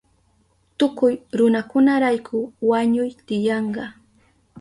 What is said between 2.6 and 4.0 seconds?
wañuy tiyanka.